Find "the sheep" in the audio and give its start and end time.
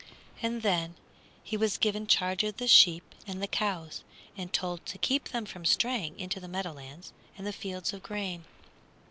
2.57-3.03